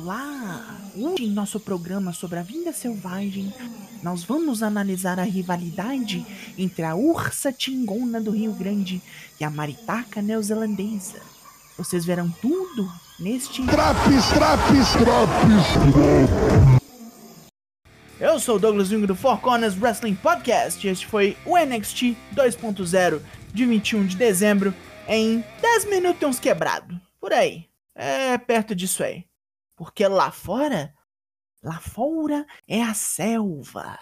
[0.00, 0.78] Olá!
[0.94, 3.52] Hoje em nosso programa sobre a vinda selvagem,
[4.00, 6.24] nós vamos analisar a rivalidade
[6.56, 9.02] entre a ursa tingona do Rio Grande
[9.40, 11.20] e a maritaca neozelandesa.
[11.76, 12.88] Vocês verão tudo
[13.18, 13.64] neste.
[13.66, 15.66] Traps, traps, traps!
[18.20, 22.16] Eu sou o Douglas Jung do Four Corners Wrestling Podcast e este foi o NXT
[22.36, 23.20] 2.0
[23.52, 24.72] de 21 de dezembro
[25.08, 27.00] em 10 minutos quebrado.
[27.20, 27.66] Por aí.
[27.96, 29.27] É perto disso aí.
[29.78, 30.92] Porque lá fora,
[31.62, 33.96] lá fora é a selva.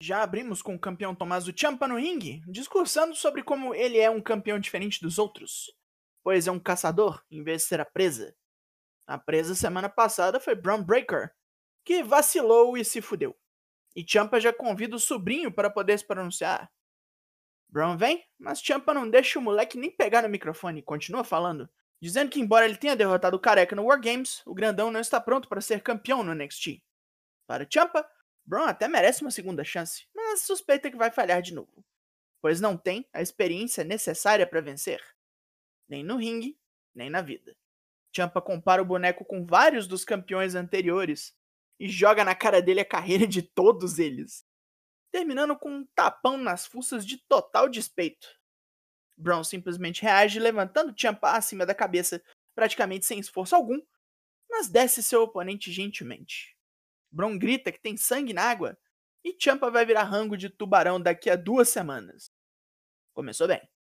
[0.00, 4.22] Já abrimos com o campeão Tommaso Ciampa no ringue, discursando sobre como ele é um
[4.22, 5.72] campeão diferente dos outros,
[6.22, 8.34] pois é um caçador em vez de ser a presa.
[9.08, 11.32] A presa semana passada foi Braun Breaker,
[11.82, 13.34] que vacilou e se fudeu.
[13.96, 16.70] E Ciampa já convida o sobrinho para poder se pronunciar.
[17.70, 21.70] Braun vem, mas Ciampa não deixa o moleque nem pegar no microfone e continua falando,
[21.98, 25.18] dizendo que embora ele tenha derrotado o Careca no War Games, o grandão não está
[25.18, 26.82] pronto para ser campeão no NXT.
[27.46, 28.06] Para Ciampa,
[28.44, 31.82] Braun até merece uma segunda chance, mas suspeita que vai falhar de novo,
[32.42, 35.02] pois não tem a experiência necessária para vencer,
[35.88, 36.60] nem no ringue,
[36.94, 37.56] nem na vida.
[38.18, 41.32] Champa compara o boneco com vários dos campeões anteriores
[41.78, 44.44] e joga na cara dele a carreira de todos eles,
[45.12, 48.26] terminando com um tapão nas fuças de total despeito.
[49.16, 52.20] Brown simplesmente reage levantando Champa acima da cabeça,
[52.56, 53.80] praticamente sem esforço algum,
[54.50, 56.56] mas desce seu oponente gentilmente.
[57.12, 58.76] Bron grita que tem sangue na água
[59.24, 62.32] e Champa vai virar rango de tubarão daqui a duas semanas.
[63.14, 63.77] Começou bem.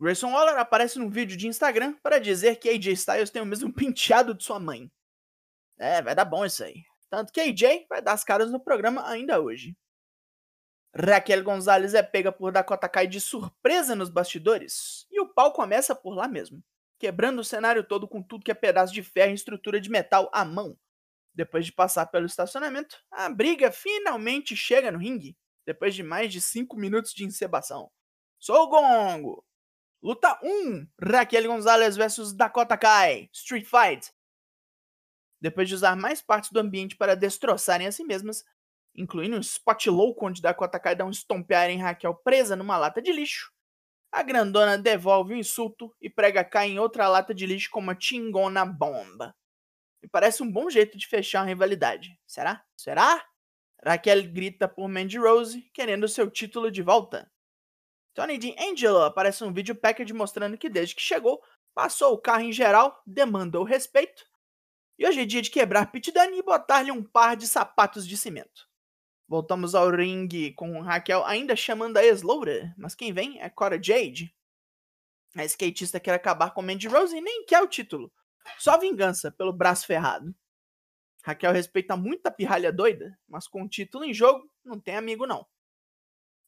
[0.00, 3.72] Grayson Waller aparece num vídeo de Instagram para dizer que AJ Styles tem o mesmo
[3.74, 4.90] penteado de sua mãe.
[5.78, 6.84] É, vai dar bom isso aí.
[7.10, 9.76] Tanto que AJ vai dar as caras no programa ainda hoje.
[10.96, 15.94] Raquel Gonzalez é pega por Dakota Kai de surpresa nos bastidores, e o pau começa
[15.94, 16.62] por lá mesmo,
[17.00, 20.30] quebrando o cenário todo com tudo que é pedaço de ferro e estrutura de metal
[20.32, 20.78] à mão.
[21.34, 25.36] Depois de passar pelo estacionamento, a briga finalmente chega no ringue,
[25.66, 27.90] depois de mais de 5 minutos de encebação.
[28.38, 29.44] Sou o Gongo!
[30.04, 34.12] Luta 1: Raquel Gonzalez versus Dakota Kai, Street Fight.
[35.40, 38.44] Depois de usar mais partes do ambiente para destroçarem a si mesmas,
[38.94, 43.00] incluindo um spot louco onde Dakota Kai dá um estompear em Raquel presa numa lata
[43.00, 43.50] de lixo,
[44.12, 47.94] a grandona devolve o insulto e prega Kai em outra lata de lixo com uma
[47.94, 49.34] tingona bomba.
[50.02, 52.20] Me parece um bom jeito de fechar uma rivalidade.
[52.26, 52.62] Será?
[52.76, 53.24] Será?
[53.82, 57.32] Raquel grita por Mandy Rose, querendo seu título de volta.
[58.14, 61.42] Tony D'Angelo aparece um vídeo package mostrando que desde que chegou,
[61.74, 64.24] passou o carro em geral, demandou respeito.
[64.96, 68.16] E hoje é dia de quebrar Pit Dunne e botar-lhe um par de sapatos de
[68.16, 68.68] cimento.
[69.26, 74.32] Voltamos ao ringue com Raquel ainda chamando a ex-loura, mas quem vem é Cora Jade.
[75.36, 78.12] A skatista quer acabar com Mandy Rose e nem quer o título.
[78.58, 80.32] Só vingança pelo braço ferrado.
[81.24, 85.26] Raquel respeita muito a pirralha doida, mas com o título em jogo, não tem amigo
[85.26, 85.44] não.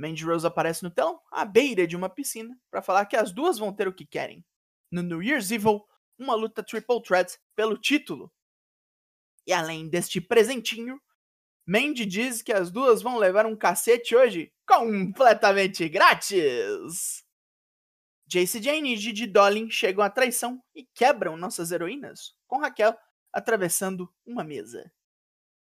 [0.00, 3.58] Mandy Rose aparece no telão, à beira de uma piscina, para falar que as duas
[3.58, 4.42] vão ter o que querem.
[4.90, 5.84] No New Year's Evil,
[6.18, 8.32] uma luta triple threat pelo título.
[9.46, 10.98] E além deste presentinho,
[11.66, 17.22] Mandy diz que as duas vão levar um cacete hoje completamente grátis.
[18.26, 22.96] Jace Jane e Gigi Dolin chegam à traição e quebram nossas heroínas, com Raquel
[23.32, 24.90] atravessando uma mesa.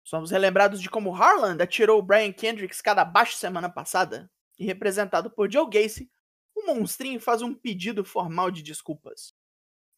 [0.07, 5.29] Somos relembrados de como Harland atirou o Brian Kendricks cada baixo semana passada, e representado
[5.29, 6.09] por Joe Gacy,
[6.55, 9.35] o monstrinho faz um pedido formal de desculpas.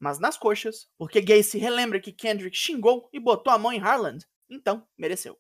[0.00, 4.24] Mas nas coxas, porque Gacy relembra que Kendrick xingou e botou a mão em Harland,
[4.48, 5.38] então mereceu.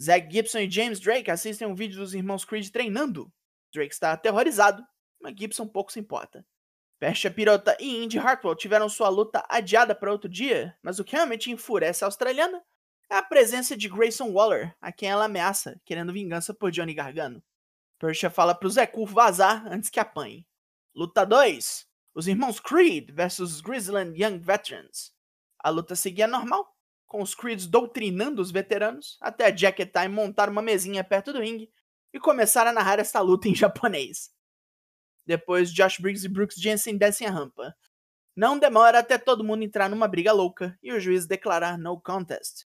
[0.00, 3.28] Zack Gibson e James Drake assistem um vídeo dos irmãos Creed treinando.
[3.74, 4.86] Drake está aterrorizado
[5.20, 6.46] mas Gibson pouco se importa.
[7.00, 11.16] Persia Pirota e Indy Hartwell tiveram sua luta adiada para outro dia, mas o que
[11.16, 12.62] realmente enfurece a australiana
[13.10, 17.42] é a presença de Grayson Waller, a quem ela ameaça, querendo vingança por Johnny Gargano.
[17.98, 20.46] Persia fala pro Zeku vazar antes que apanhe.
[20.94, 25.12] Luta 2: Os irmãos Creed versus Grizzland Young Veterans.
[25.58, 26.72] A luta seguia normal,
[27.04, 31.40] com os Creeds doutrinando os veteranos, até a Jacket Time montar uma mesinha perto do
[31.40, 31.68] ringue
[32.14, 34.30] e começar a narrar esta luta em japonês.
[35.26, 37.74] Depois, Josh Briggs e Brooks Jensen descem a rampa.
[38.36, 42.69] Não demora até todo mundo entrar numa briga louca e o juiz declarar no contest.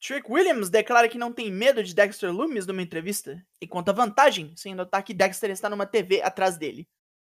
[0.00, 4.54] Trick Williams declara que não tem medo de Dexter Loomis numa entrevista e conta vantagem
[4.56, 6.88] sem notar que Dexter está numa TV atrás dele.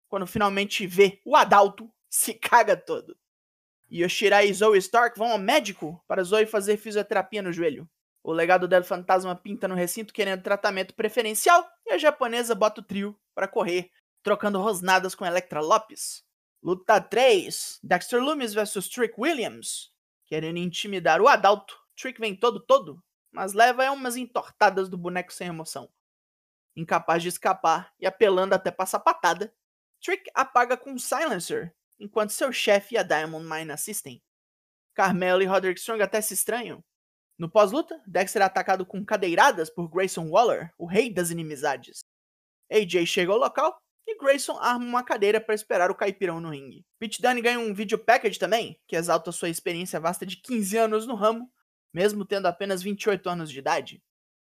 [0.08, 3.18] Quando finalmente vê o Adalto, se caga todo.
[3.92, 7.88] Yoshirai e Zoe Stark vão ao médico para Zoe fazer fisioterapia no joelho.
[8.24, 12.84] O legado del fantasma pinta no recinto querendo tratamento preferencial e a japonesa bota o
[12.84, 13.92] trio para correr,
[14.24, 16.24] trocando rosnadas com Electra Lopes.
[16.64, 19.92] Luta 3: Dexter Loomis vs Trick Williams.
[20.26, 25.48] Querendo intimidar o Adalto, Trick vem todo todo, mas leva umas entortadas do boneco sem
[25.48, 25.90] emoção.
[26.76, 29.54] Incapaz de escapar e apelando até passar patada,
[30.02, 34.22] Trick apaga com um silencer, enquanto seu chefe e a Diamond Mine assistem.
[34.94, 36.84] Carmelo e Roderick Strong até se estranham,
[37.38, 42.06] no pós-luta, Dexter é atacado com cadeiradas por Grayson Waller, o rei das inimizades.
[42.72, 43.76] AJ chega ao local
[44.08, 46.86] e Grayson arma uma cadeira para esperar o caipirão no ringue.
[47.00, 51.08] Pete Dunne ganha um vídeo package também, que exalta sua experiência vasta de 15 anos
[51.08, 51.52] no ramo,
[51.94, 54.04] mesmo tendo apenas 28 anos de idade.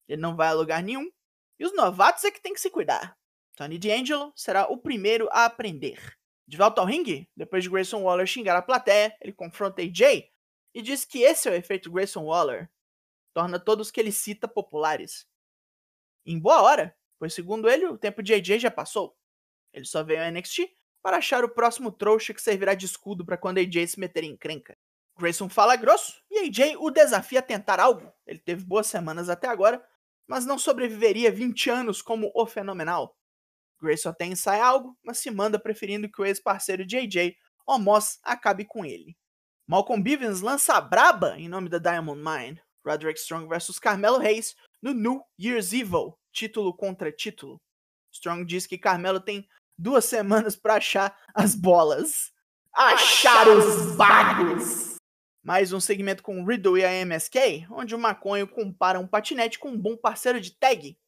[0.09, 1.11] Ele não vai a lugar nenhum,
[1.59, 3.17] e os novatos é que tem que se cuidar.
[3.55, 6.17] Tony D'Angelo será o primeiro a aprender.
[6.47, 10.29] De volta ao ringue, depois de Grayson Waller xingar a plateia, ele confronta AJ
[10.75, 12.69] e diz que esse é o efeito Grayson Waller,
[13.33, 15.27] torna todos que ele cita populares.
[16.27, 19.17] Em boa hora, pois segundo ele, o tempo de AJ já passou.
[19.73, 20.71] Ele só veio ao NXT
[21.03, 24.37] para achar o próximo trouxa que servirá de escudo para quando AJ se meter em
[24.37, 24.77] crenca.
[25.17, 28.13] Grayson fala grosso e AJ o desafia a tentar algo.
[28.27, 29.85] Ele teve boas semanas até agora,
[30.27, 33.17] mas não sobreviveria 20 anos como o fenomenal.
[33.81, 37.37] Grayson até ensaia algo, mas se manda preferindo que o ex-parceiro de AJ,
[37.67, 39.17] Omos, acabe com ele.
[39.67, 42.61] Malcolm Bivens lança a braba em nome da Diamond Mine.
[42.85, 47.61] Roderick Strong versus Carmelo Reis no New Year's Evil, título contra título.
[48.13, 49.49] Strong diz que Carmelo tem
[49.79, 52.33] duas semanas para achar as bolas.
[52.75, 54.94] Achar os bagos!
[55.45, 59.69] Mais um segmento com Riddle e a MSK, onde o maconho compara um patinete com
[59.69, 60.99] um bom parceiro de tag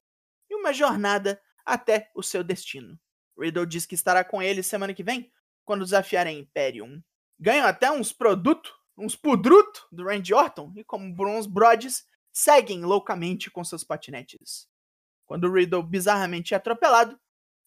[0.50, 3.00] e uma jornada até o seu destino.
[3.38, 5.32] Riddle diz que estará com ele semana que vem,
[5.64, 7.02] quando desafiar a Imperium.
[7.40, 13.50] Ganham até uns produtos uns pudruto do Randy Orton e como Bronze Broads seguem loucamente
[13.50, 14.68] com seus patinetes.
[15.24, 17.18] Quando Riddle bizarramente é atropelado,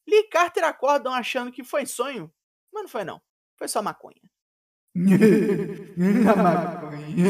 [0.08, 2.32] Lee e Carter acordam achando que foi sonho,
[2.72, 3.20] mas não foi não,
[3.58, 4.22] foi só maconha.
[6.30, 7.26] a maconha.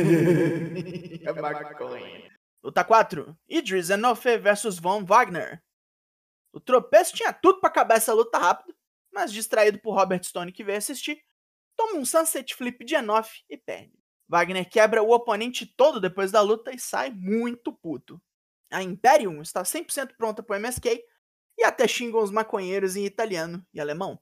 [1.30, 2.32] a maconha.
[2.64, 3.38] Luta 4.
[3.48, 5.62] Idris Enofe vs Von Wagner.
[6.52, 8.76] O tropeço tinha tudo para acabar essa luta rápido,
[9.14, 11.22] mas distraído por Robert Stone que veio assistir,
[11.76, 13.98] toma um Sunset Flip de Enoff e perde.
[14.28, 18.22] Wagner quebra o oponente todo depois da luta e sai muito puto.
[18.72, 21.02] A Imperium está 100% pronta para o MSK
[21.58, 24.20] e até xingam os maconheiros em italiano e alemão.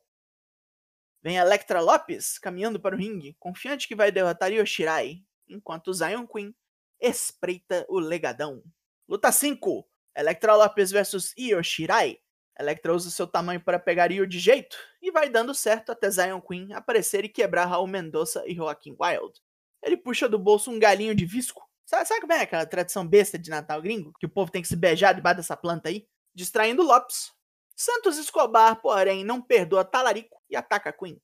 [1.21, 6.55] Vem Electra Lopes caminhando para o ringue, confiante que vai derrotar Yoshirai, enquanto Zion Queen
[6.99, 8.63] espreita o legadão.
[9.07, 12.19] Luta 5: Electra Lopes vs Yoshirai.
[12.59, 16.41] Electra usa seu tamanho para pegar Io de jeito e vai dando certo até Zion
[16.41, 19.39] Queen aparecer e quebrar Raul Mendoza e Joaquim Wild.
[19.83, 21.61] Ele puxa do bolso um galinho de visco.
[21.85, 24.11] Sabe, sabe como é aquela tradição besta de Natal gringo?
[24.19, 26.07] Que o povo tem que se beijar debaixo dessa planta aí?
[26.33, 27.31] Distraindo Lopes.
[27.79, 31.21] Santos Escobar, porém, não perdoa Talarico e ataca Queen.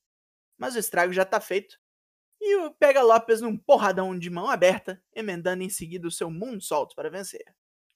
[0.56, 1.80] Mas o estrago já tá feito.
[2.40, 6.94] E o pega Lopes num porradão de mão aberta, emendando em seguida o seu moonsault
[6.94, 7.44] para vencer.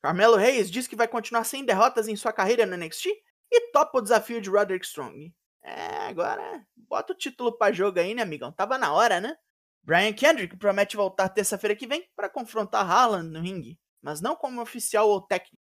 [0.01, 3.06] Carmelo Reis diz que vai continuar sem derrotas em sua carreira no NXT
[3.52, 5.31] e topa o desafio de Roderick Strong.
[5.61, 8.52] É, agora bota o título pra jogo aí, né, amigão?
[8.52, 9.37] Tava na hora, né?
[9.83, 14.61] Brian Kendrick promete voltar terça-feira que vem para confrontar Haaland no ringue, mas não como
[14.61, 15.61] oficial ou técnico,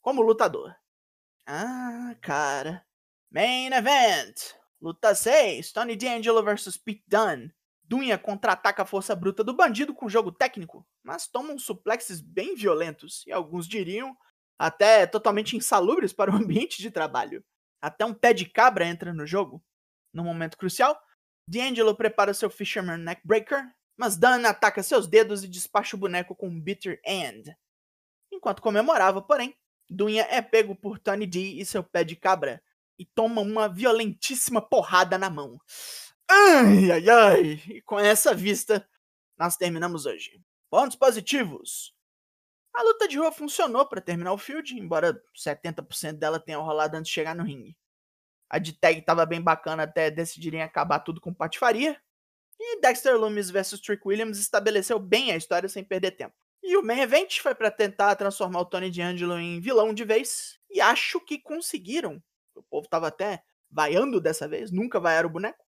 [0.00, 0.74] como lutador.
[1.52, 2.86] Ah, cara.
[3.28, 4.54] Main Event!
[4.80, 7.52] Luta 6: Tony D'Angelo vs Pete Dunne.
[7.82, 12.54] Dunha contra-ataca a força bruta do bandido com jogo técnico, mas toma uns suplexes bem
[12.54, 14.16] violentos e alguns diriam
[14.56, 17.44] até totalmente insalubres para o ambiente de trabalho.
[17.82, 19.60] Até um pé de cabra entra no jogo.
[20.14, 21.02] No momento crucial,
[21.48, 26.46] D'Angelo prepara seu Fisherman Neckbreaker, mas Dan ataca seus dedos e despacha o boneco com
[26.46, 27.52] um Bitter End.
[28.30, 29.58] Enquanto comemorava, porém,
[29.90, 32.62] Dunha é pego por Tony D e seu pé de cabra
[32.96, 35.60] e toma uma violentíssima porrada na mão.
[36.30, 37.62] Ai, ai, ai!
[37.68, 38.88] E com essa vista,
[39.36, 40.40] nós terminamos hoje.
[40.70, 41.92] Pontos positivos.
[42.72, 47.08] A luta de rua funcionou para terminar o field, embora 70% dela tenha rolado antes
[47.08, 47.76] de chegar no ringue.
[48.48, 52.00] A de tag tava bem bacana até decidirem acabar tudo com patifaria.
[52.60, 56.34] E Dexter Loomis vs Trick Williams estabeleceu bem a história sem perder tempo.
[56.62, 60.58] E o main event foi para tentar transformar o Tony D'Angelo em vilão de vez.
[60.70, 62.22] E acho que conseguiram.
[62.54, 65.64] O povo tava até vaiando dessa vez, nunca vaiaram o boneco.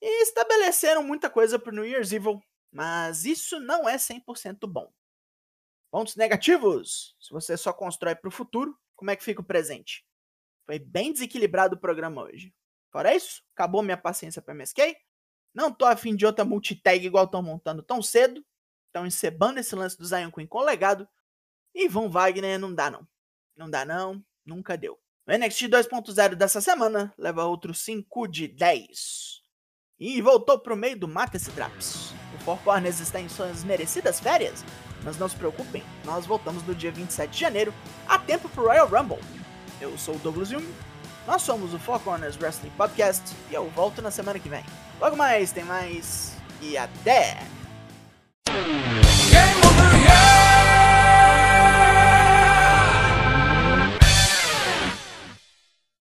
[0.00, 4.92] E estabeleceram muita coisa pro New Year's Evil, mas isso não é 100% bom.
[5.90, 7.16] Pontos negativos.
[7.20, 10.04] Se você só constrói para o futuro, como é que fica o presente?
[10.66, 12.52] Foi bem desequilibrado o programa hoje.
[12.90, 14.96] Fora isso, acabou minha paciência para MSK.
[15.54, 18.44] Não tô afim de outra multitag igual estão montando tão cedo.
[18.94, 21.08] Estão encebando esse lance do Zion Queen com o legado.
[21.74, 23.04] E Von Wagner não dá não.
[23.56, 24.96] Não dá não, nunca deu.
[25.26, 29.40] O NXT 2.0 dessa semana leva outro 5 de 10.
[29.98, 32.12] E voltou pro meio do Mata esse Draps.
[32.36, 34.64] O Four Corners está em suas merecidas férias,
[35.02, 37.74] mas não se preocupem, nós voltamos no dia 27 de janeiro,
[38.06, 39.18] a tempo pro Royal Rumble.
[39.80, 40.72] Eu sou o Douglas Jung,
[41.26, 44.64] nós somos o Four Corners Wrestling Podcast e eu volto na semana que vem.
[45.00, 47.53] Logo mais, tem mais e até!
[48.54, 48.93] Thanks.